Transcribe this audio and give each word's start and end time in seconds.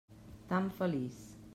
Tan 0.49 0.69
feliç. 0.69 1.17